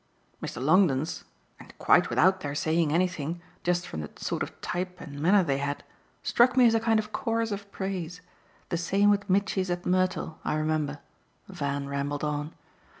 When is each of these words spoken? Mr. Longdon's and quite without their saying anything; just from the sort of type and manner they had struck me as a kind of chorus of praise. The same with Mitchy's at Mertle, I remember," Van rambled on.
Mr. 0.41 0.59
Longdon's 0.59 1.25
and 1.59 1.77
quite 1.77 2.09
without 2.09 2.39
their 2.39 2.55
saying 2.55 2.91
anything; 2.91 3.39
just 3.63 3.85
from 3.87 4.01
the 4.01 4.09
sort 4.15 4.41
of 4.41 4.59
type 4.59 4.99
and 4.99 5.21
manner 5.21 5.43
they 5.43 5.59
had 5.59 5.83
struck 6.23 6.57
me 6.57 6.65
as 6.65 6.73
a 6.73 6.79
kind 6.79 6.97
of 6.97 7.11
chorus 7.13 7.51
of 7.51 7.71
praise. 7.71 8.19
The 8.69 8.77
same 8.77 9.11
with 9.11 9.29
Mitchy's 9.29 9.69
at 9.69 9.85
Mertle, 9.85 10.39
I 10.43 10.55
remember," 10.55 11.01
Van 11.47 11.87
rambled 11.87 12.23
on. 12.23 12.55